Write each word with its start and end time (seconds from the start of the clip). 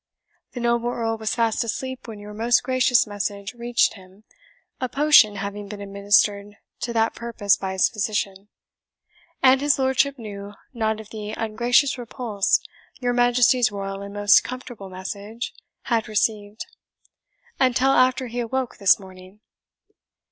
The 0.53 0.59
noble 0.59 0.89
Earl 0.89 1.19
was 1.19 1.35
fast 1.35 1.63
asleep 1.63 2.07
when 2.07 2.17
your 2.17 2.33
most 2.33 2.63
gracious 2.63 3.05
message 3.05 3.53
reached 3.53 3.93
him, 3.93 4.23
a 4.79 4.89
potion 4.89 5.35
having 5.35 5.67
been 5.67 5.79
administered 5.79 6.55
to 6.79 6.91
that 6.93 7.13
purpose 7.13 7.55
by 7.55 7.73
his 7.73 7.87
physician; 7.87 8.49
and 9.43 9.61
his 9.61 9.77
Lordship 9.77 10.17
knew 10.17 10.53
not 10.73 10.99
of 10.99 11.11
the 11.11 11.35
ungracious 11.37 11.99
repulse 11.99 12.61
your 12.99 13.13
Majesty's 13.13 13.71
royal 13.71 14.01
and 14.01 14.11
most 14.15 14.43
comfortable 14.43 14.89
message 14.89 15.53
had 15.83 16.07
received, 16.07 16.65
until 17.59 17.91
after 17.91 18.25
he 18.25 18.39
awoke 18.39 18.77
this 18.77 18.99
morning." 18.99 19.39